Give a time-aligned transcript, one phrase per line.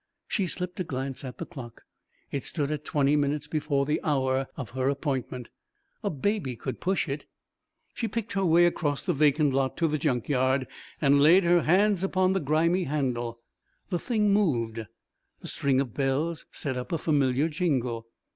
[0.27, 1.83] She slipped a glance at the clock.
[2.31, 5.51] It stood at twenty minutes before the hour of her appointment.
[6.03, 7.27] "A baby could push it...."
[7.93, 10.65] She picked her way across the vacant lot to the junk cart
[11.01, 13.41] and laid her hand upon the grimy handle.
[13.89, 14.87] The thing moved.
[15.41, 18.07] The strings of bells set up a familiar jingle.